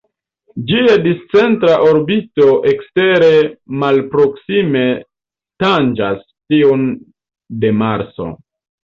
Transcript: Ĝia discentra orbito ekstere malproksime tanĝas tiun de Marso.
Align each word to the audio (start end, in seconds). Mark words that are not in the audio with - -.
Ĝia 0.69 0.93
discentra 1.01 1.73
orbito 1.89 2.45
ekstere 2.71 3.27
malproksime 3.83 4.81
tanĝas 5.65 6.23
tiun 6.53 6.87
de 7.65 7.71
Marso. 7.83 8.31